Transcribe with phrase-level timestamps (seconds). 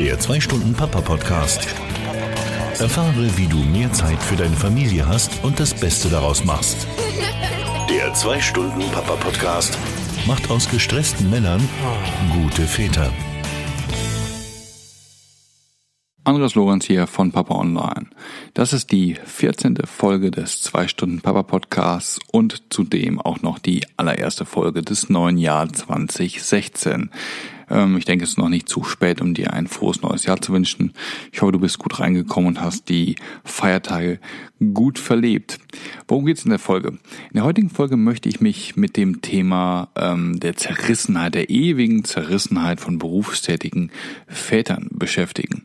[0.00, 1.68] Der 2-Stunden-Papa-Podcast.
[2.78, 6.86] Erfahre, wie du mehr Zeit für deine Familie hast und das Beste daraus machst.
[7.90, 9.76] Der 2-Stunden-Papa-Podcast
[10.26, 11.60] macht aus gestressten Männern
[12.32, 13.12] gute Väter.
[16.24, 18.06] Andreas Lorenz hier von Papa Online.
[18.54, 19.80] Das ist die 14.
[19.84, 27.10] Folge des 2-Stunden-Papa-Podcasts und zudem auch noch die allererste Folge des neuen Jahr 2016.
[27.70, 30.40] Ähm, ich denke, es ist noch nicht zu spät, um dir ein frohes neues Jahr
[30.40, 30.92] zu wünschen.
[31.32, 34.18] Ich hoffe, du bist gut reingekommen und hast die Feiertage
[34.74, 35.58] gut verlebt.
[36.06, 36.88] Worum geht's in der Folge?
[36.88, 42.04] In der heutigen Folge möchte ich mich mit dem Thema ähm, der Zerrissenheit, der ewigen
[42.04, 43.90] Zerrissenheit von berufstätigen
[44.26, 45.62] Vätern beschäftigen.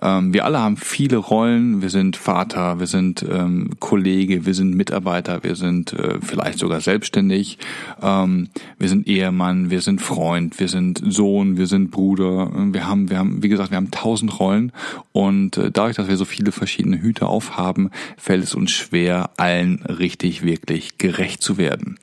[0.00, 1.82] Ähm, wir alle haben viele Rollen.
[1.82, 6.80] Wir sind Vater, wir sind ähm, Kollege, wir sind Mitarbeiter, wir sind äh, vielleicht sogar
[6.80, 7.58] selbstständig,
[8.02, 8.48] ähm,
[8.78, 12.50] wir sind Ehemann, wir sind Freund, wir sind Sohn, wir sind Bruder.
[12.72, 14.72] Wir haben, wir haben, wie gesagt, wir haben tausend Rollen
[15.12, 19.82] und äh, dadurch, dass wir so viele verschiedene Hüte aufhaben, fällt es uns schwer, allen
[19.84, 21.98] richtig, wirklich gerecht zu werden.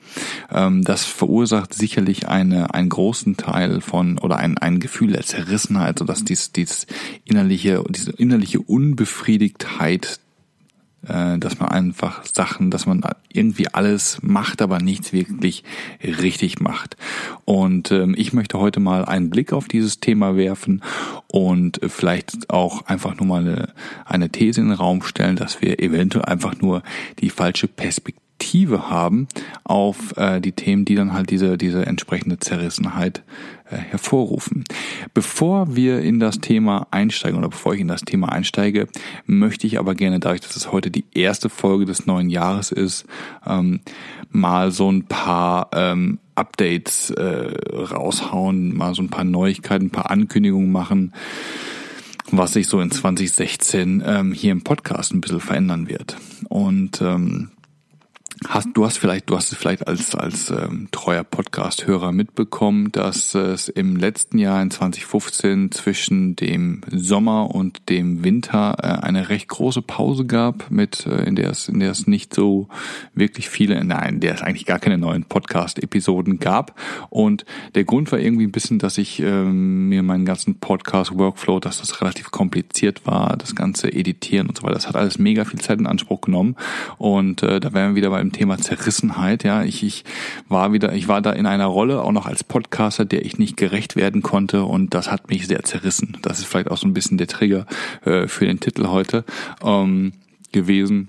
[0.51, 5.99] Ähm, das verursacht sicherlich eine, einen großen Teil von oder ein, ein Gefühl der Zerrissenheit,
[5.99, 6.87] sodass dies, dies
[7.23, 10.24] innerliche, diese innerliche Unbefriedigtheit äh,
[11.05, 15.63] dass man einfach Sachen, dass man irgendwie alles macht, aber nichts wirklich
[16.03, 16.97] richtig macht.
[17.45, 20.81] Und ähm, ich möchte heute mal einen Blick auf dieses Thema werfen
[21.27, 23.73] und vielleicht auch einfach nur mal eine,
[24.05, 26.83] eine These in den Raum stellen, dass wir eventuell einfach nur
[27.19, 29.27] die falsche Perspektive Perspektive haben
[29.63, 33.23] auf äh, die Themen, die dann halt diese, diese entsprechende Zerrissenheit
[33.69, 34.65] äh, hervorrufen.
[35.13, 38.87] Bevor wir in das Thema einsteigen oder bevor ich in das Thema einsteige,
[39.25, 43.05] möchte ich aber gerne, dadurch, dass es heute die erste Folge des neuen Jahres ist,
[43.47, 43.79] ähm,
[44.29, 50.11] mal so ein paar ähm, Updates äh, raushauen, mal so ein paar Neuigkeiten, ein paar
[50.11, 51.13] Ankündigungen machen
[52.31, 56.17] was sich so in 2016 ähm, hier im Podcast ein bisschen verändern wird.
[56.49, 57.51] Und ähm,
[58.47, 63.33] Hast, du hast vielleicht, du hast es vielleicht als, als ähm, treuer Podcast-Hörer mitbekommen, dass
[63.33, 69.47] es im letzten Jahr in 2015 zwischen dem Sommer und dem Winter äh, eine recht
[69.47, 72.67] große Pause gab, mit äh, in der es, in der es nicht so
[73.13, 76.79] wirklich viele, nein, in der es eigentlich gar keine neuen Podcast-Episoden gab.
[77.09, 81.79] Und der Grund war irgendwie ein bisschen, dass ich ähm, mir meinen ganzen Podcast-Workflow, dass
[81.79, 84.75] das relativ kompliziert war, das ganze Editieren und so weiter.
[84.75, 86.55] Das hat alles mega viel Zeit in Anspruch genommen.
[86.97, 89.45] Und äh, da wären wir wieder beim Thema Zerrissenheit.
[89.45, 90.03] Ja, ich, ich
[90.49, 93.55] war wieder, ich war da in einer Rolle, auch noch als Podcaster, der ich nicht
[93.55, 96.17] gerecht werden konnte und das hat mich sehr zerrissen.
[96.21, 97.65] Das ist vielleicht auch so ein bisschen der Trigger
[98.03, 99.23] äh, für den Titel heute
[99.63, 100.11] ähm,
[100.51, 101.07] gewesen.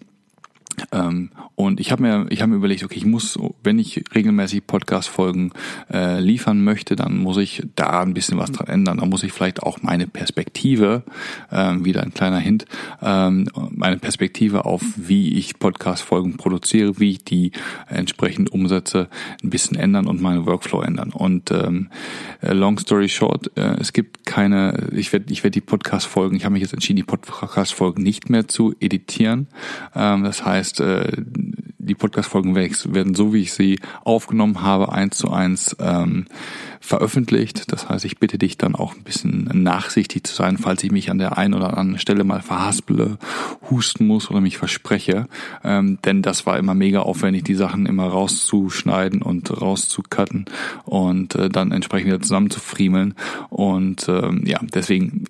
[0.92, 4.66] Ähm, und ich habe mir, ich habe mir überlegt, okay, ich muss, wenn ich regelmäßig
[4.66, 5.52] Podcast-Folgen
[5.92, 8.98] äh, liefern möchte, dann muss ich da ein bisschen was dran ändern.
[8.98, 11.02] Dann muss ich vielleicht auch meine Perspektive,
[11.50, 12.66] ähm, wieder ein kleiner Hint,
[13.02, 17.52] ähm, meine Perspektive auf, wie ich Podcast-Folgen produziere, wie ich die
[17.88, 19.08] entsprechend umsetze,
[19.42, 21.10] ein bisschen ändern und meinen Workflow ändern.
[21.10, 21.88] Und ähm,
[22.42, 26.44] äh, long story short, äh, es gibt keine, ich werde, ich werde die Podcast-Folgen, ich
[26.44, 29.48] habe mich jetzt entschieden, die Podcast-Folgen nicht mehr zu editieren.
[29.94, 31.12] Ähm, das heißt heißt, äh,
[31.78, 36.26] die Podcast-Folgen werden so, wie ich sie aufgenommen habe, eins zu eins ähm,
[36.80, 37.70] veröffentlicht.
[37.72, 41.10] Das heißt, ich bitte dich dann auch ein bisschen nachsichtig zu sein, falls ich mich
[41.10, 43.18] an der einen oder anderen Stelle mal verhaspele,
[43.70, 45.28] husten muss oder mich verspreche.
[45.62, 50.46] Ähm, denn das war immer mega aufwendig, die Sachen immer rauszuschneiden und rauszucutten
[50.84, 53.14] und äh, dann entsprechend wieder zusammenzufriemeln.
[53.48, 55.26] Und ähm, ja, deswegen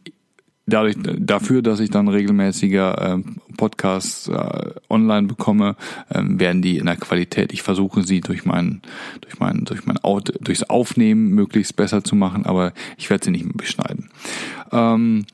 [0.66, 3.22] dadurch, dafür, dass ich dann regelmäßiger äh,
[3.56, 5.76] Podcasts äh, online bekomme,
[6.08, 7.52] äh, werden die in der Qualität.
[7.52, 8.82] Ich versuche sie durch mein,
[9.20, 13.30] durch mein, durch mein Out, durchs Aufnehmen möglichst besser zu machen, aber ich werde sie
[13.30, 14.10] nicht mehr beschneiden.
[14.72, 15.26] Ähm,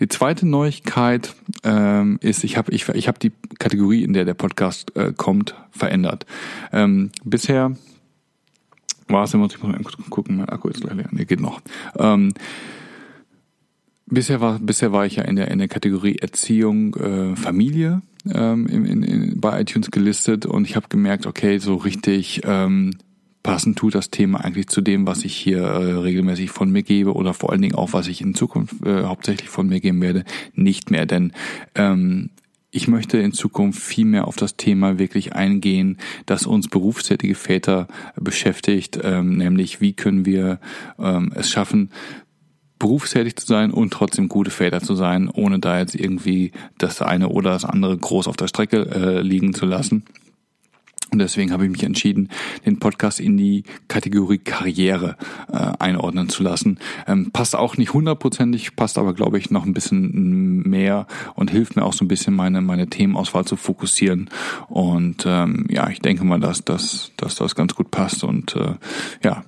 [0.00, 1.34] die zweite Neuigkeit
[1.64, 5.56] ähm, ist, ich habe ich, ich hab die Kategorie, in der der Podcast äh, kommt,
[5.72, 6.24] verändert.
[6.72, 7.74] Ähm, bisher
[9.08, 11.08] war es immer, ich muss mal gucken, mein Akku ist gleich leer.
[11.10, 11.60] Nee, geht noch.
[11.96, 12.32] Ähm,
[14.10, 18.02] Bisher war, bisher war ich ja in der, in der Kategorie Erziehung, äh, Familie
[18.32, 22.92] ähm, in, in, bei iTunes gelistet und ich habe gemerkt, okay, so richtig ähm,
[23.42, 27.14] passend tut das Thema eigentlich zu dem, was ich hier äh, regelmäßig von mir gebe
[27.14, 30.24] oder vor allen Dingen auch, was ich in Zukunft äh, hauptsächlich von mir geben werde,
[30.54, 31.06] nicht mehr.
[31.06, 31.32] Denn
[31.74, 32.30] ähm,
[32.70, 35.96] ich möchte in Zukunft viel mehr auf das Thema wirklich eingehen,
[36.26, 40.60] das uns berufstätige Väter beschäftigt, ähm, nämlich wie können wir
[40.98, 41.90] ähm, es schaffen,
[42.78, 47.28] berufstätig zu sein und trotzdem gute Väter zu sein, ohne da jetzt irgendwie das eine
[47.28, 50.04] oder das andere groß auf der Strecke äh, liegen zu lassen.
[51.10, 52.28] Und deswegen habe ich mich entschieden,
[52.66, 55.16] den Podcast in die Kategorie Karriere
[55.50, 56.78] äh, einordnen zu lassen.
[57.06, 61.76] Ähm, passt auch nicht hundertprozentig, passt aber, glaube ich, noch ein bisschen mehr und hilft
[61.76, 64.28] mir auch so ein bisschen, meine, meine Themenauswahl zu fokussieren.
[64.68, 68.22] Und ähm, ja, ich denke mal, dass, dass, dass das ganz gut passt.
[68.22, 68.74] Und äh,
[69.24, 69.44] ja,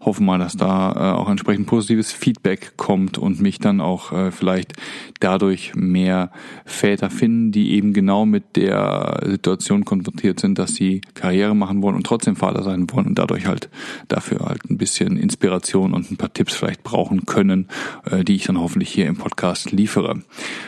[0.00, 4.30] hoffen mal, dass da äh, auch entsprechend positives Feedback kommt und mich dann auch äh,
[4.30, 4.72] vielleicht
[5.20, 6.30] dadurch mehr
[6.64, 11.96] Väter finden, die eben genau mit der Situation konfrontiert sind, dass sie Karriere machen wollen
[11.96, 13.68] und trotzdem Vater sein wollen und dadurch halt
[14.08, 17.68] dafür halt ein bisschen Inspiration und ein paar Tipps vielleicht brauchen können,
[18.10, 20.22] äh, die ich dann hoffentlich hier im Podcast liefere.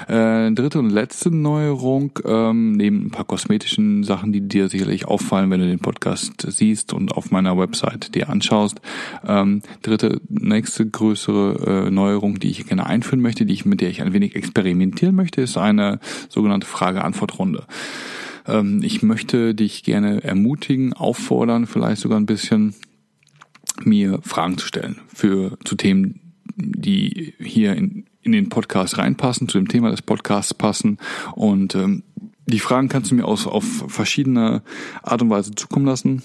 [0.09, 5.51] Äh, dritte und letzte Neuerung, ähm, neben ein paar kosmetischen Sachen, die dir sicherlich auffallen,
[5.51, 8.81] wenn du den Podcast siehst und auf meiner Website dir anschaust,
[9.27, 13.91] ähm, dritte, nächste größere äh, Neuerung, die ich gerne einführen möchte, die ich, mit der
[13.91, 17.67] ich ein wenig experimentieren möchte, ist eine sogenannte Frage-Antwort-Runde.
[18.47, 22.75] Ähm, ich möchte dich gerne ermutigen, auffordern, vielleicht sogar ein bisschen,
[23.85, 26.21] mir Fragen zu stellen für zu Themen,
[26.57, 30.99] die hier in, in den Podcast reinpassen, zu dem Thema des Podcasts passen
[31.35, 32.03] und ähm,
[32.47, 34.63] die Fragen kannst du mir aus, auf verschiedene
[35.03, 36.23] Art und Weise zukommen lassen.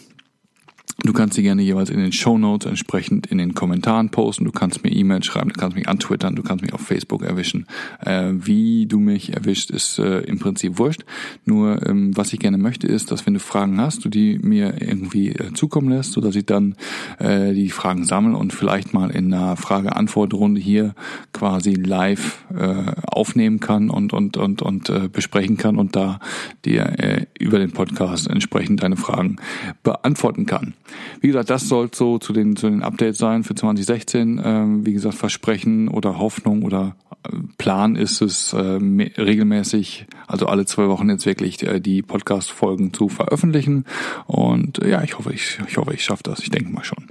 [1.04, 4.46] Du kannst sie gerne jeweils in den Show Notes entsprechend in den Kommentaren posten.
[4.46, 7.68] Du kannst mir E-Mails schreiben, du kannst mich antwittern, du kannst mich auf Facebook erwischen.
[8.04, 11.06] Äh, wie du mich erwischt, ist äh, im Prinzip wurscht.
[11.46, 14.82] Nur ähm, was ich gerne möchte, ist, dass wenn du Fragen hast, du die mir
[14.82, 16.76] irgendwie äh, zukommen lässt, so dass ich dann
[17.20, 20.96] äh, die Fragen sammle und vielleicht mal in einer Frage-Antwort-Runde hier
[21.32, 26.20] quasi live äh, aufnehmen kann und und und und äh, besprechen kann und da
[26.66, 29.38] dir über den Podcast entsprechend deine Fragen
[29.84, 30.74] beantworten kann.
[31.22, 34.42] Wie gesagt, das soll so zu den, zu den Updates sein für 2016.
[34.44, 40.66] Ähm, wie gesagt, Versprechen oder Hoffnung oder äh, Plan ist es äh, regelmäßig, also alle
[40.66, 43.86] zwei Wochen jetzt wirklich äh, die Podcast-Folgen zu veröffentlichen.
[44.25, 46.39] Und äh, ja, ich hoffe, ich, ich hoffe, ich schaffe das.
[46.39, 47.06] Ich denke mal schon.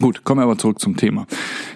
[0.00, 1.26] Gut, kommen wir aber zurück zum Thema.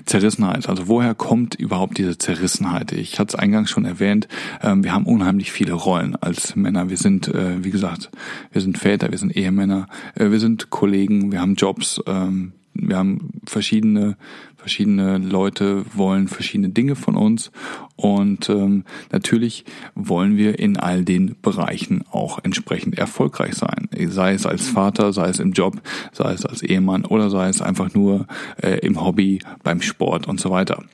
[0.05, 0.69] Zerrissenheit.
[0.69, 2.91] Also woher kommt überhaupt diese Zerrissenheit?
[2.91, 4.27] Ich hatte es eingangs schon erwähnt,
[4.61, 6.91] ähm, wir haben unheimlich viele Rollen als Männer.
[6.91, 8.11] Wir sind, äh, wie gesagt,
[8.51, 9.87] wir sind Väter, wir sind Ehemänner,
[10.17, 14.17] äh, wir sind Kollegen, wir haben Jobs, ähm, wir haben verschiedene
[14.69, 17.51] verschiedene Leute wollen verschiedene Dinge von uns
[17.97, 23.89] und ähm, natürlich wollen wir in all den Bereichen auch entsprechend erfolgreich sein.
[24.09, 25.81] Sei es als Vater, sei es im Job,
[26.13, 28.27] sei es als Ehemann oder sei es einfach nur
[28.63, 30.85] äh, im Hobby, beim Sport und so weiter.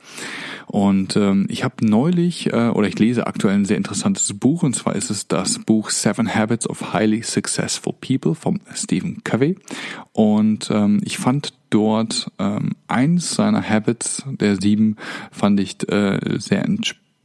[0.67, 4.75] Und ähm, ich habe neulich, äh, oder ich lese aktuell ein sehr interessantes Buch, und
[4.75, 9.57] zwar ist es das Buch Seven Habits of Highly Successful People von Stephen Covey.
[10.13, 14.97] Und ähm, ich fand dort ähm, eins seiner Habits, der sieben,
[15.31, 16.63] fand ich äh, sehr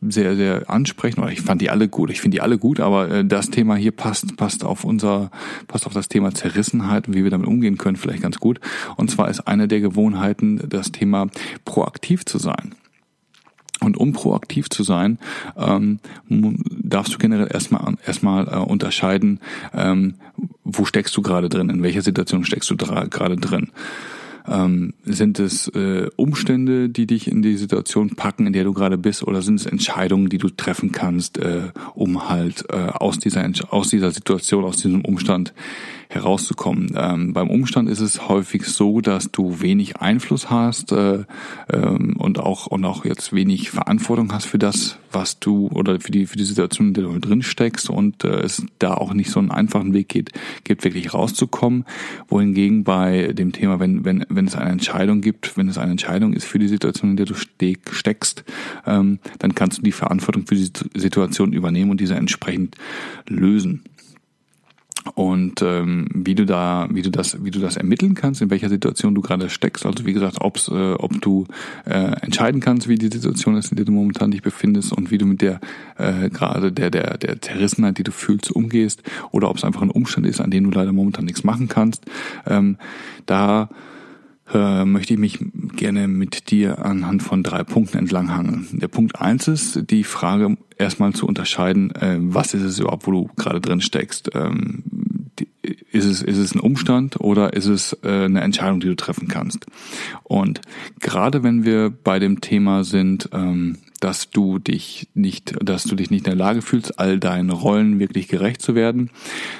[0.01, 3.09] sehr, sehr ansprechend, oder ich fand die alle gut, ich finde die alle gut, aber
[3.09, 5.29] äh, das Thema hier passt, passt auf unser,
[5.67, 8.59] passt auf das Thema Zerrissenheit und wie wir damit umgehen können, vielleicht ganz gut.
[8.95, 11.27] Und zwar ist eine der Gewohnheiten das Thema
[11.65, 12.75] proaktiv zu sein.
[13.81, 15.19] Und um proaktiv zu sein,
[15.57, 15.99] ähm,
[16.29, 19.39] darfst du generell erstmal erstmal äh, unterscheiden,
[19.73, 20.15] ähm,
[20.63, 23.71] wo steckst du gerade drin, in welcher Situation steckst du gerade drin.
[24.49, 28.97] Ähm, sind es äh, Umstände, die dich in die Situation packen, in der du gerade
[28.97, 33.47] bist, oder sind es Entscheidungen, die du treffen kannst, äh, um halt äh, aus dieser
[33.69, 35.53] aus dieser Situation, aus diesem Umstand
[36.11, 36.91] herauszukommen.
[36.95, 41.25] Ähm, beim Umstand ist es häufig so, dass du wenig Einfluss hast äh,
[41.71, 46.11] ähm, und auch und auch jetzt wenig Verantwortung hast für das, was du oder für
[46.11, 49.29] die für die Situation, in der du drin steckst und äh, es da auch nicht
[49.29, 50.31] so einen einfachen Weg geht,
[50.63, 51.85] gibt wirklich rauszukommen.
[52.27, 56.33] Wohingegen bei dem Thema, wenn wenn wenn es eine Entscheidung gibt, wenn es eine Entscheidung
[56.33, 58.43] ist für die Situation, in der du steckst,
[58.87, 62.77] ähm, dann kannst du die Verantwortung für die Situation übernehmen und diese entsprechend
[63.27, 63.83] lösen.
[65.15, 68.69] Und ähm, wie du da, wie du das, wie du das ermitteln kannst, in welcher
[68.69, 69.85] Situation du gerade steckst.
[69.85, 71.45] Also wie gesagt, ob's, äh, ob du
[71.85, 75.17] äh, entscheiden kannst, wie die Situation ist, in der du momentan dich befindest und wie
[75.17, 75.59] du mit der
[75.97, 79.01] äh, gerade der der der Zerrissenheit, die du fühlst, umgehst,
[79.31, 82.03] oder ob es einfach ein Umstand ist, an dem du leider momentan nichts machen kannst.
[82.45, 82.77] Ähm,
[83.25, 83.69] da
[84.53, 85.39] äh, möchte ich mich
[85.75, 88.67] gerne mit dir anhand von drei Punkten entlanghangeln.
[88.71, 93.11] Der Punkt eins ist die Frage erstmal zu unterscheiden, äh, was ist es überhaupt, wo
[93.11, 94.31] du gerade drin steckst.
[94.33, 94.83] Ähm,
[95.91, 99.27] ist es, ist es ein Umstand oder ist es äh, eine Entscheidung, die du treffen
[99.27, 99.65] kannst?
[100.23, 100.61] Und
[100.99, 106.09] gerade wenn wir bei dem Thema sind, ähm, dass du dich nicht, dass du dich
[106.09, 109.09] nicht in der Lage fühlst, all deinen Rollen wirklich gerecht zu werden,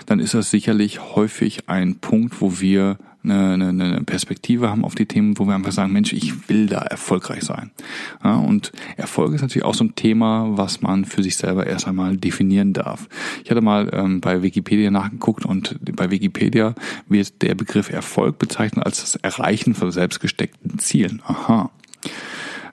[0.05, 2.97] dann ist das sicherlich häufig ein Punkt, wo wir
[3.35, 6.79] eine, eine Perspektive haben auf die Themen, wo wir einfach sagen, Mensch, ich will da
[6.79, 7.71] erfolgreich sein.
[8.23, 11.87] Ja, und Erfolg ist natürlich auch so ein Thema, was man für sich selber erst
[11.87, 13.07] einmal definieren darf.
[13.43, 16.75] Ich hatte mal ähm, bei Wikipedia nachgeguckt und bei Wikipedia
[17.07, 21.21] wird der Begriff Erfolg bezeichnet als das Erreichen von selbstgesteckten Zielen.
[21.25, 21.71] Aha.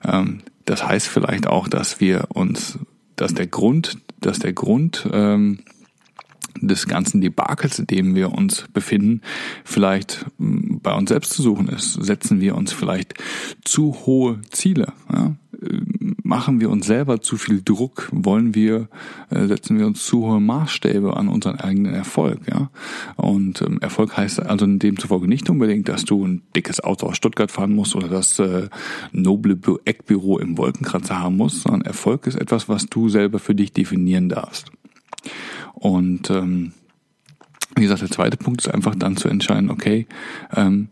[0.05, 2.77] Ähm, das heißt vielleicht auch, dass wir uns,
[3.15, 5.59] dass der Grund, dass der Grund ähm,
[6.61, 9.21] des ganzen Debakels, in dem wir uns befinden,
[9.63, 11.93] vielleicht hm, bei uns selbst zu suchen ist.
[11.93, 13.15] Setzen wir uns vielleicht
[13.63, 14.93] zu hohe Ziele?
[15.11, 15.35] Ja?
[16.23, 18.09] Machen wir uns selber zu viel Druck?
[18.11, 18.89] Wollen wir,
[19.29, 22.41] äh, setzen wir uns zu hohe Maßstäbe an unseren eigenen Erfolg?
[22.47, 22.69] Ja?
[23.15, 27.17] Und ähm, Erfolg heißt also in demzufolge nicht unbedingt, dass du ein dickes Auto aus
[27.17, 28.69] Stuttgart fahren musst oder das äh,
[29.11, 33.73] noble Eckbüro im Wolkenkratzer haben musst, sondern Erfolg ist etwas, was du selber für dich
[33.73, 34.71] definieren darfst.
[35.73, 36.73] Und ähm,
[37.75, 40.07] wie gesagt, der zweite Punkt ist einfach dann zu entscheiden, okay,
[40.55, 40.89] ähm,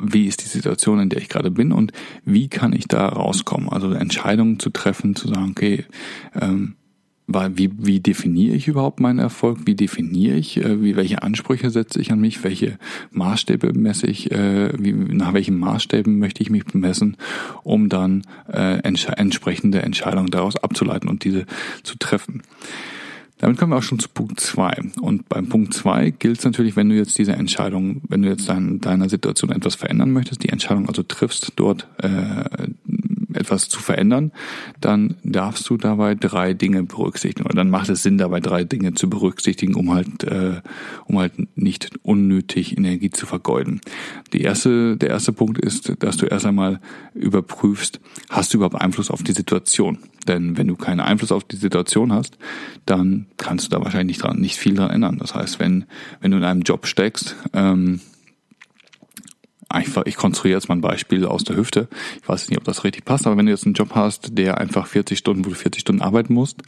[0.00, 1.92] wie ist die Situation, in der ich gerade bin und
[2.24, 3.68] wie kann ich da rauskommen?
[3.68, 5.84] Also Entscheidungen zu treffen, zu sagen, okay,
[6.40, 6.76] ähm,
[7.32, 9.60] wie, wie definiere ich überhaupt meinen Erfolg?
[9.64, 12.42] Wie definiere ich, äh, wie, welche Ansprüche setze ich an mich?
[12.42, 12.78] Welche
[13.12, 14.30] Maßstäbe messe ich?
[14.32, 17.16] Äh, wie, nach welchen Maßstäben möchte ich mich bemessen,
[17.62, 18.22] um dann
[18.52, 21.46] äh, entsch entsprechende Entscheidungen daraus abzuleiten und diese
[21.82, 22.42] zu treffen?
[23.40, 24.76] Damit kommen wir auch schon zu Punkt zwei.
[25.00, 28.48] Und beim Punkt zwei gilt es natürlich, wenn du jetzt diese Entscheidung, wenn du jetzt
[28.48, 32.68] dein, deiner Situation etwas verändern möchtest, die Entscheidung also triffst, dort äh,
[33.34, 34.32] etwas zu verändern,
[34.80, 37.46] dann darfst du dabei drei Dinge berücksichtigen.
[37.46, 40.60] Oder dann macht es Sinn, dabei drei Dinge zu berücksichtigen, um halt, äh,
[41.06, 43.80] um halt nicht unnötig Energie zu vergeuden.
[44.32, 46.80] Die erste, der erste Punkt ist, dass du erst einmal
[47.14, 49.98] überprüfst, hast du überhaupt Einfluss auf die Situation?
[50.28, 52.38] Denn wenn du keinen Einfluss auf die Situation hast,
[52.86, 55.18] dann kannst du da wahrscheinlich nicht, dran, nicht viel dran ändern.
[55.18, 55.84] Das heißt, wenn,
[56.20, 58.00] wenn du in einem Job steckst, ähm,
[59.70, 61.88] einfach, ich konstruiere jetzt mal ein Beispiel aus der Hüfte.
[62.20, 64.58] Ich weiß nicht, ob das richtig passt, aber wenn du jetzt einen Job hast, der
[64.58, 66.62] einfach 40 Stunden, wo du 40 Stunden arbeiten musst,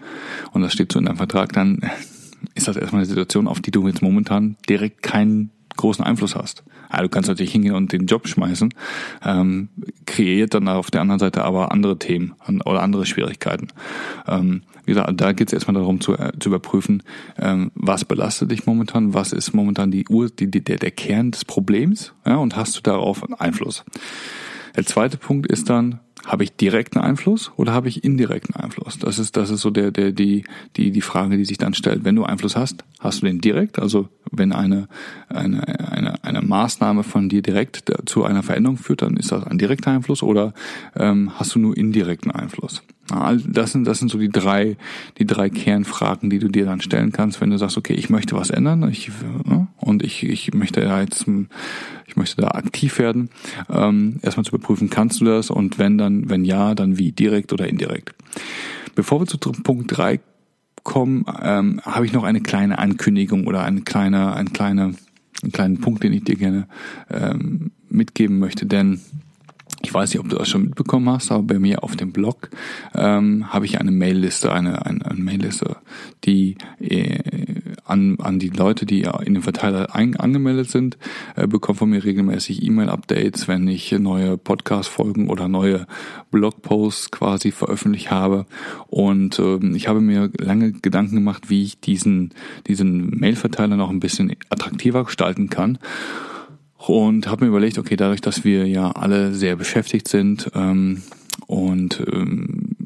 [0.52, 1.80] und das steht so in deinem Vertrag, dann
[2.54, 6.62] ist das erstmal eine Situation, auf die du jetzt momentan direkt keinen großen Einfluss hast.
[6.88, 8.74] Also du kannst natürlich hingehen und den Job schmeißen,
[9.24, 9.68] ähm,
[10.06, 13.68] kreiert dann auf der anderen Seite aber andere Themen oder andere Schwierigkeiten.
[14.26, 17.02] Ähm, wie gesagt, da geht es erstmal darum zu, äh, zu überprüfen,
[17.38, 21.30] ähm, was belastet dich momentan, was ist momentan die Ur, die, die, der, der Kern
[21.30, 23.84] des Problems ja, und hast du darauf Einfluss.
[24.76, 28.98] Der zweite Punkt ist dann, habe ich direkten Einfluss oder habe ich indirekten Einfluss?
[28.98, 30.44] Das ist, das ist so der, der, die,
[30.76, 32.04] die, die Frage, die sich dann stellt.
[32.04, 33.78] Wenn du Einfluss hast, hast du den direkt?
[33.78, 34.88] Also wenn eine,
[35.28, 39.58] eine, eine, eine Maßnahme von dir direkt zu einer Veränderung führt, dann ist das ein
[39.58, 40.54] direkter Einfluss oder
[40.96, 42.82] ähm, hast du nur indirekten Einfluss?
[43.46, 44.76] Das sind, das sind so die drei,
[45.18, 48.36] die drei Kernfragen, die du dir dann stellen kannst, wenn du sagst, okay, ich möchte
[48.36, 49.10] was ändern ich,
[49.82, 51.26] und ich, ich möchte da jetzt,
[52.06, 53.30] ich möchte da aktiv werden.
[53.68, 57.52] Ähm, erstmal zu überprüfen, kannst du das und wenn dann, wenn ja, dann wie, direkt
[57.52, 58.14] oder indirekt.
[58.94, 60.20] Bevor wir zu Punkt drei
[60.82, 64.92] kommen, ähm, habe ich noch eine kleine Ankündigung oder eine kleine, ein kleiner,
[65.42, 66.68] einen kleinen Punkt, den ich dir gerne
[67.10, 69.00] ähm, mitgeben möchte, denn
[69.84, 72.50] ich weiß nicht, ob du das schon mitbekommen hast, aber bei mir auf dem Blog
[72.94, 75.76] ähm, habe ich eine Mailliste, eine, eine, eine Mailliste,
[76.24, 77.18] die äh,
[77.84, 80.98] an, an die Leute, die in den Verteiler ein, angemeldet sind,
[81.36, 85.86] äh, bekommen von mir regelmäßig E-Mail-Updates, wenn ich neue Podcast-Folgen oder neue
[86.30, 88.46] Blogposts quasi veröffentlicht habe.
[88.88, 92.32] Und ähm, ich habe mir lange Gedanken gemacht, wie ich diesen,
[92.66, 95.78] diesen Mail-Verteiler noch ein bisschen attraktiver gestalten kann
[96.88, 101.02] und habe mir überlegt, okay, dadurch, dass wir ja alle sehr beschäftigt sind ähm,
[101.46, 102.76] und ähm,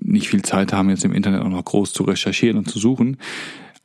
[0.00, 3.16] nicht viel Zeit haben, jetzt im Internet auch noch groß zu recherchieren und zu suchen,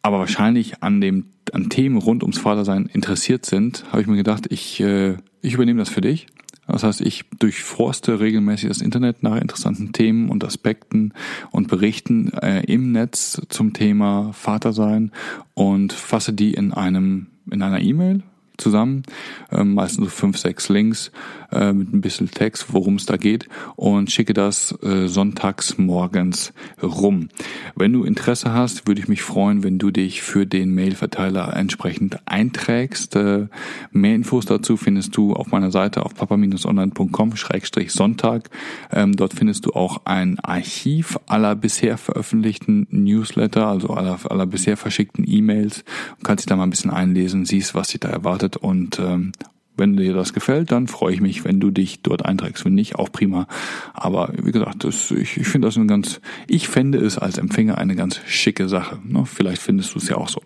[0.01, 4.47] aber wahrscheinlich an dem an Themen rund ums Vatersein interessiert sind, habe ich mir gedacht,
[4.49, 6.27] ich äh, ich übernehme das für dich.
[6.67, 11.13] Das heißt, ich durchforste regelmäßig das Internet nach interessanten Themen und Aspekten
[11.49, 15.11] und Berichten äh, im Netz zum Thema Vatersein
[15.53, 18.23] und fasse die in einem in einer E-Mail
[18.61, 19.03] zusammen,
[19.51, 21.11] ähm, meistens so fünf, sechs Links
[21.51, 26.53] äh, mit ein bisschen Text, worum es da geht und schicke das äh, sonntags morgens
[26.81, 27.29] rum.
[27.75, 32.19] Wenn du Interesse hast, würde ich mich freuen, wenn du dich für den Mailverteiler entsprechend
[32.25, 33.15] einträgst.
[33.15, 33.47] Äh,
[33.91, 38.49] mehr Infos dazu findest du auf meiner Seite auf papa-online.com-sonntag.
[38.91, 44.77] Ähm, dort findest du auch ein Archiv aller bisher veröffentlichten Newsletter, also aller, aller bisher
[44.77, 45.83] verschickten E-Mails.
[46.19, 49.31] Du kannst dich da mal ein bisschen einlesen, siehst, was dich da erwartet und ähm,
[49.77, 52.65] wenn dir das gefällt, dann freue ich mich, wenn du dich dort einträgst.
[52.65, 53.47] Wenn nicht, auch prima.
[53.93, 57.77] Aber wie gesagt, das, ich, ich finde das ein ganz, ich fände es als Empfänger
[57.77, 58.99] eine ganz schicke Sache.
[59.03, 59.25] Ne?
[59.25, 60.41] Vielleicht findest du es ja auch so.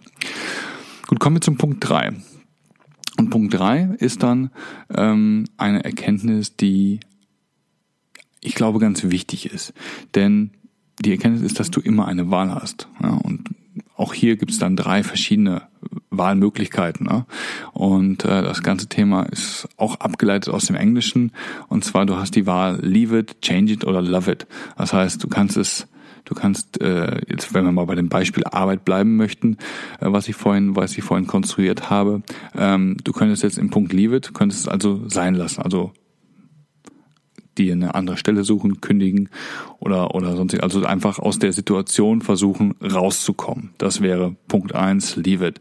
[1.07, 2.13] Gut, kommen wir zum Punkt drei.
[3.17, 4.51] Und Punkt drei ist dann
[4.93, 6.99] ähm, eine Erkenntnis, die
[8.41, 9.73] ich glaube ganz wichtig ist.
[10.13, 10.51] Denn
[10.99, 12.87] die Erkenntnis ist, dass du immer eine Wahl hast.
[13.01, 13.49] Ja, und
[13.95, 15.63] auch hier gibt es dann drei verschiedene
[16.17, 17.05] Wahlmöglichkeiten.
[17.05, 17.25] Ne?
[17.73, 21.31] Und äh, das ganze Thema ist auch abgeleitet aus dem Englischen.
[21.67, 24.47] Und zwar, du hast die Wahl Leave it, Change it oder Love it.
[24.77, 25.87] Das heißt, du kannst es
[26.25, 29.57] Du kannst äh, jetzt, wenn wir mal bei dem Beispiel Arbeit bleiben möchten,
[29.99, 32.23] äh, was ich vorhin, was ich vorhin konstruiert habe,
[32.55, 35.93] ähm, du könntest jetzt im Punkt Leave it, könntest es also sein lassen, also
[37.57, 39.29] dir eine andere Stelle suchen, kündigen
[39.79, 43.71] oder, oder sonst, also einfach aus der Situation versuchen rauszukommen.
[43.77, 45.59] Das wäre Punkt eins, leave it.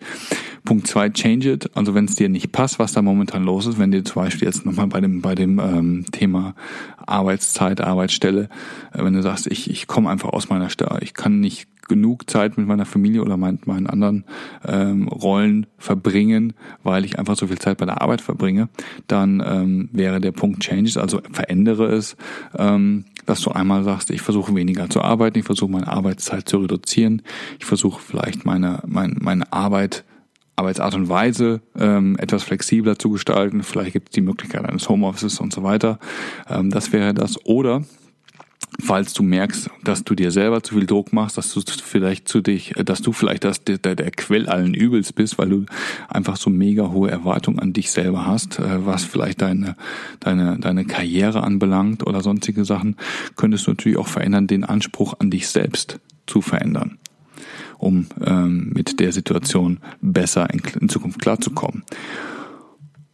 [0.65, 1.71] Punkt zwei, change it.
[1.77, 4.49] Also wenn es dir nicht passt, was da momentan los ist, wenn dir zum Beispiel
[4.49, 6.55] jetzt nochmal bei dem, bei dem ähm, Thema
[7.07, 8.49] Arbeitszeit, Arbeitsstelle,
[8.93, 12.31] äh, wenn du sagst, ich, ich komme einfach aus meiner Stelle, ich kann nicht genug
[12.31, 14.25] Zeit mit meiner Familie oder mein, meinen anderen
[14.67, 18.71] ähm, Rollen verbringen, weil ich einfach so viel Zeit bei der Arbeit verbringe,
[19.07, 22.17] dann ähm, wäre der Punkt Changes, also verändere es,
[22.57, 26.59] ähm, dass du einmal sagst, ich versuche weniger zu arbeiten, ich versuche meine Arbeitszeit zu
[26.59, 27.23] reduzieren,
[27.59, 30.05] ich versuche vielleicht meine, meine, meine Arbeit
[30.57, 33.63] Arbeitsart und Weise ähm, etwas flexibler zu gestalten.
[33.63, 35.99] Vielleicht gibt es die Möglichkeit eines Homeoffices und so weiter.
[36.49, 37.45] Ähm, das wäre das.
[37.45, 37.83] Oder
[38.81, 42.41] falls du merkst, dass du dir selber zu viel Druck machst, dass du vielleicht zu
[42.41, 45.67] dich, dass du vielleicht das, der, der Quell allen Übels bist, weil du
[46.09, 49.77] einfach so mega hohe Erwartungen an dich selber hast, äh, was vielleicht deine,
[50.21, 52.97] deine, deine Karriere anbelangt oder sonstige Sachen,
[53.37, 56.99] könntest du natürlich auch verändern, den Anspruch an dich selbst zu verändern,
[57.79, 61.85] um ähm, mit der Situation besser in, in Zukunft klarzukommen.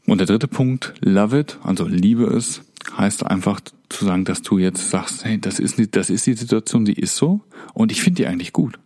[0.07, 2.63] Und der dritte Punkt, love it, also liebe es,
[2.97, 6.85] heißt einfach zu sagen, dass du jetzt sagst, hey, das ist, das ist die Situation,
[6.85, 7.41] die ist so
[7.75, 8.79] und ich finde die eigentlich gut.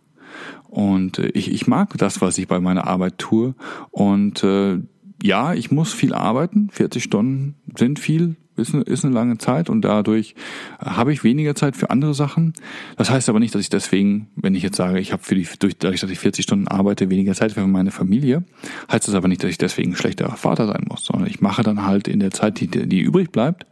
[0.75, 3.55] Und äh, ich, ich mag das, was ich bei meiner Arbeit tue.
[3.91, 4.79] Und äh,
[5.23, 6.69] ja, ich muss viel arbeiten.
[6.69, 10.35] 40 Stunden sind viel, ist eine, ist eine lange Zeit und dadurch
[10.79, 12.53] habe ich weniger Zeit für andere Sachen.
[12.97, 15.47] Das heißt aber nicht, dass ich deswegen, wenn ich jetzt sage, ich habe für die,
[15.59, 18.43] durch, dadurch, dass ich 40 Stunden arbeite, weniger Zeit für meine Familie,
[18.91, 21.63] heißt das aber nicht, dass ich deswegen ein schlechterer Vater sein muss, sondern ich mache
[21.63, 23.65] dann halt in der Zeit, die, die übrig bleibt,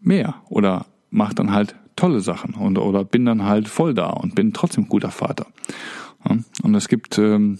[0.00, 4.34] mehr oder mach dann halt tolle Sachen und oder bin dann halt voll da und
[4.34, 5.46] bin trotzdem guter Vater.
[6.62, 7.58] Und es gibt ähm,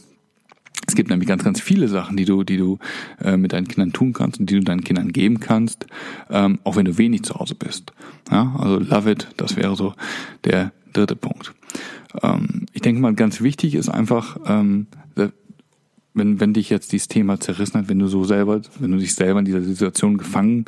[0.87, 2.79] es gibt nämlich ganz, ganz viele Sachen, die du, die du
[3.23, 5.87] äh, mit deinen Kindern tun kannst und die du deinen Kindern geben kannst,
[6.31, 7.93] ähm, auch wenn du wenig zu Hause bist.
[8.31, 9.95] Ja, also love it, das wäre so
[10.45, 11.55] der dritte Punkt.
[12.23, 14.87] Ähm, ich denke mal, ganz wichtig ist einfach, ähm,
[16.17, 19.15] wenn, wenn dich jetzt dieses Thema zerrissen hat, wenn du so selber, wenn du dich
[19.15, 20.65] selber in dieser Situation gefangen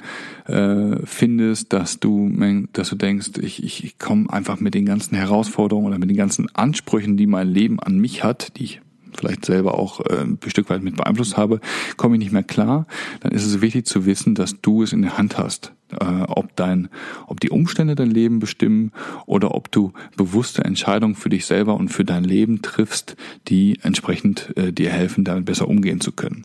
[0.47, 2.31] äh, findest, dass du,
[2.75, 6.18] dass du denkst, ich, ich, ich komme einfach mit den ganzen Herausforderungen oder mit den
[6.18, 8.81] ganzen Ansprüchen, die mein Leben an mich hat, die ich
[9.18, 11.61] vielleicht selber auch äh, ein Stück weit mit beeinflusst habe,
[11.96, 12.87] komme ich nicht mehr klar,
[13.20, 16.54] dann ist es wichtig zu wissen, dass du es in der Hand hast, äh, ob
[16.57, 16.88] dein,
[17.26, 18.92] ob die Umstände dein Leben bestimmen
[19.26, 23.16] oder ob du bewusste Entscheidungen für dich selber und für dein Leben triffst,
[23.48, 26.44] die entsprechend äh, dir helfen, damit besser umgehen zu können.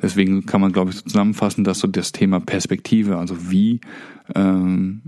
[0.00, 3.80] Deswegen kann man, glaube ich, zusammenfassen, dass so das Thema Perspektive, also wie
[4.34, 5.02] ähm,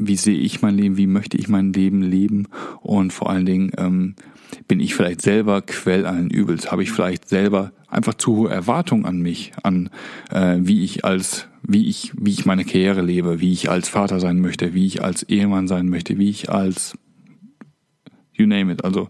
[0.00, 2.48] wie sehe ich mein Leben, wie möchte ich mein Leben leben?
[2.80, 4.14] Und vor allen Dingen ähm,
[4.66, 9.04] bin ich vielleicht selber Quell allen Übels, habe ich vielleicht selber einfach zu hohe Erwartungen
[9.04, 9.90] an mich, an
[10.30, 14.20] äh, wie ich als wie ich wie ich meine Karriere lebe, wie ich als Vater
[14.20, 16.96] sein möchte, wie ich als Ehemann sein möchte, wie ich als
[18.32, 19.08] you name it, also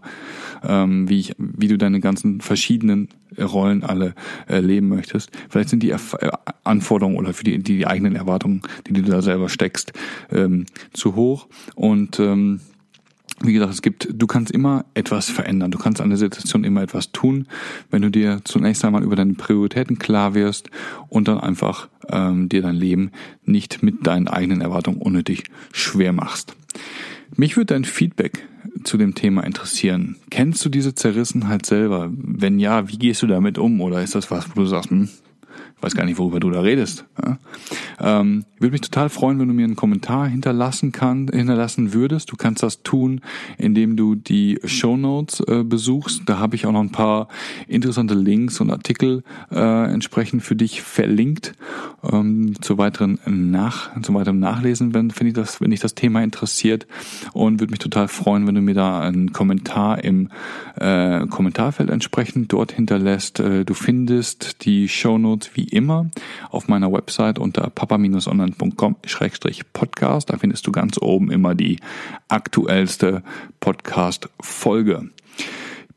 [0.63, 4.13] ähm, wie ich wie du deine ganzen verschiedenen Rollen alle
[4.49, 5.31] äh, leben möchtest.
[5.49, 6.29] Vielleicht sind die Erf äh,
[6.63, 9.93] Anforderungen oder für die, die, die eigenen Erwartungen, die du da selber steckst,
[10.31, 11.47] ähm, zu hoch.
[11.75, 12.59] Und ähm,
[13.43, 15.71] wie gesagt, es gibt, du kannst immer etwas verändern.
[15.71, 17.47] Du kannst an der Situation immer etwas tun,
[17.89, 20.69] wenn du dir zunächst einmal über deine Prioritäten klar wirst
[21.09, 23.11] und dann einfach ähm, dir dein Leben
[23.43, 26.55] nicht mit deinen eigenen Erwartungen unnötig schwer machst.
[27.35, 28.47] Mich würde dein Feedback
[28.83, 30.17] zu dem Thema interessieren.
[30.29, 32.09] Kennst du diese Zerrissenheit selber?
[32.11, 33.81] Wenn ja, wie gehst du damit um?
[33.81, 35.09] Oder ist das was, wo du sagst, hm,
[35.81, 37.05] weiß gar nicht, worüber du da redest.
[37.23, 37.37] Ja?
[37.99, 42.31] Ähm, würde mich total freuen, wenn du mir einen Kommentar hinterlassen kann, hinterlassen würdest.
[42.31, 43.21] Du kannst das tun,
[43.57, 46.23] indem du die Show Notes äh, besuchst.
[46.25, 47.27] Da habe ich auch noch ein paar
[47.67, 51.53] interessante Links und Artikel äh, entsprechend für dich verlinkt
[52.09, 56.23] ähm, zu weiteren nach, zu weiterem Nachlesen, wenn finde ich das, wenn dich das Thema
[56.23, 56.87] interessiert
[57.33, 60.29] und würde mich total freuen, wenn du mir da einen Kommentar im
[60.75, 63.39] äh, Kommentarfeld entsprechend dort hinterlässt.
[63.39, 66.09] Äh, du findest die Show Notes wie immer
[66.49, 70.29] auf meiner Website unter papa-online.com-podcast.
[70.29, 71.79] Da findest du ganz oben immer die
[72.27, 73.23] aktuellste
[73.59, 75.09] Podcast-Folge.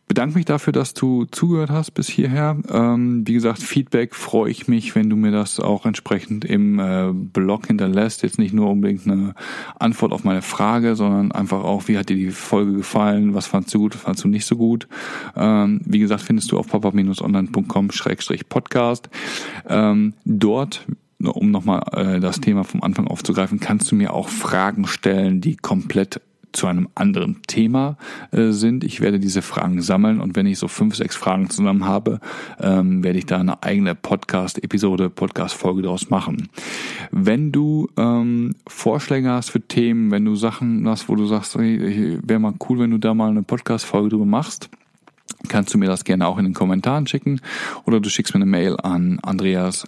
[0.06, 2.56] Bedanke mich dafür, dass du zugehört hast bis hierher.
[2.70, 7.10] Ähm, wie gesagt, Feedback freue ich mich, wenn du mir das auch entsprechend im äh,
[7.12, 8.22] Blog hinterlässt.
[8.22, 9.34] Jetzt nicht nur unbedingt eine
[9.78, 13.72] Antwort auf meine Frage, sondern einfach auch, wie hat dir die Folge gefallen, was fandst
[13.74, 14.88] du gut, was fandst du nicht so gut.
[15.36, 19.08] Ähm, wie gesagt, findest du auf papa-online.com-podcast.
[19.68, 20.86] Ähm, dort
[21.22, 25.56] um nochmal äh, das Thema vom Anfang aufzugreifen, kannst du mir auch Fragen stellen, die
[25.56, 26.20] komplett
[26.54, 27.96] zu einem anderen Thema
[28.30, 28.84] äh, sind.
[28.84, 32.20] Ich werde diese Fragen sammeln und wenn ich so fünf, sechs Fragen zusammen habe,
[32.60, 36.48] ähm, werde ich da eine eigene Podcast-Episode, Podcast-Folge daraus machen.
[37.10, 42.18] Wenn du ähm, Vorschläge hast für Themen, wenn du Sachen hast, wo du sagst, hey,
[42.22, 44.70] wäre mal cool, wenn du da mal eine Podcast-Folge drüber machst,
[45.48, 47.40] kannst du mir das gerne auch in den Kommentaren schicken
[47.84, 49.84] oder du schickst mir eine Mail an andreas@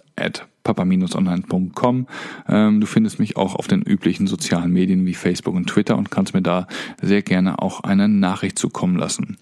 [0.67, 2.07] papa-online.com.
[2.47, 6.11] Ähm, du findest mich auch auf den üblichen sozialen Medien wie Facebook und Twitter und
[6.11, 6.67] kannst mir da
[7.01, 9.37] sehr gerne auch eine Nachricht zukommen lassen.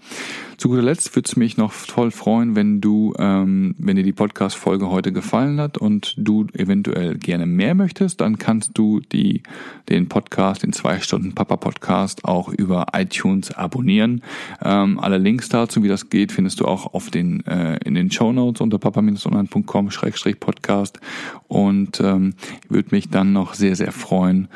[0.58, 4.13] Zu guter Letzt würde es mich noch voll freuen, wenn du, ähm, wenn dir die
[4.13, 9.44] Podcast-Folge heute gefallen hat und du eventuell gerne mehr möchtest, dann kannst du die,
[9.89, 14.22] den Podcast, den zwei Stunden Papa Podcast auch über iTunes abonnieren.
[14.63, 18.10] Ähm, alle Links dazu, wie das geht, findest du auch auf den, äh, in den
[18.10, 21.02] Show Notes unter papa-online.com-podcast
[21.50, 22.34] und ähm,
[22.70, 24.48] würde mich dann noch sehr, sehr freuen,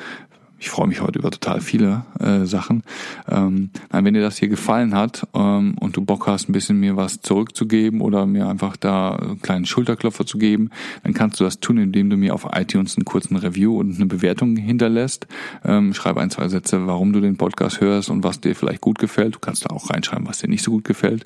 [0.60, 2.84] ich freue mich heute über total viele äh, Sachen.
[3.30, 6.80] Ähm, nein, wenn dir das hier gefallen hat ähm, und du Bock hast, ein bisschen
[6.80, 10.70] mir was zurückzugeben oder mir einfach da einen kleinen Schulterklopfer zu geben,
[11.04, 14.06] dann kannst du das tun, indem du mir auf iTunes einen kurzen Review und eine
[14.06, 15.28] Bewertung hinterlässt.
[15.64, 19.00] Ähm, schreib ein, zwei Sätze, warum du den Podcast hörst und was dir vielleicht gut
[19.00, 19.36] gefällt.
[19.36, 21.26] Du kannst da auch reinschreiben, was dir nicht so gut gefällt.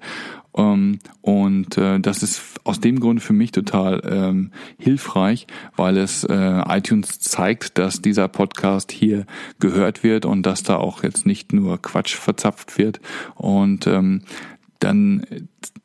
[0.56, 6.24] Ähm, und äh, das ist aus dem Grund für mich total ähm, hilfreich, weil es
[6.24, 9.26] äh, iTunes zeigt, dass dieser Podcast hier
[9.60, 13.00] gehört wird und dass da auch jetzt nicht nur Quatsch verzapft wird.
[13.36, 14.22] Und ähm,
[14.80, 15.26] dann,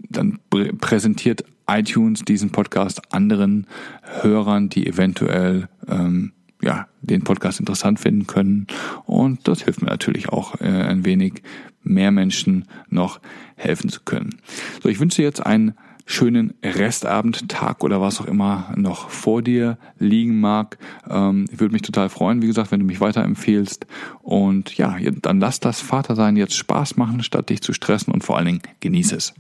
[0.09, 3.67] dann präsentiert iTunes diesen Podcast anderen
[4.03, 8.67] Hörern, die eventuell ähm, ja, den Podcast interessant finden können.
[9.05, 11.43] Und das hilft mir natürlich auch äh, ein wenig,
[11.83, 13.21] mehr Menschen noch
[13.57, 14.37] helfen zu können.
[14.83, 15.75] So, ich wünsche dir jetzt einen
[16.09, 20.79] schönen Restabend, Tag oder was auch immer noch vor dir liegen mag.
[21.09, 23.87] Ähm, ich würde mich total freuen, wie gesagt, wenn du mich weiterempfehlst.
[24.23, 28.37] Und ja, dann lass das Vatersein jetzt Spaß machen, statt dich zu stressen und vor
[28.37, 29.35] allen Dingen genieße es.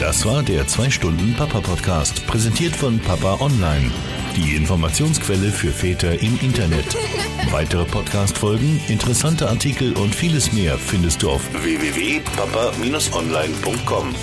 [0.00, 3.90] Das war der 2-Stunden-Papa-Podcast, präsentiert von Papa Online.
[4.36, 6.96] Die Informationsquelle für Väter im Internet.
[7.50, 14.14] Weitere Podcast-Folgen, interessante Artikel und vieles mehr findest du auf www.papa-online.com.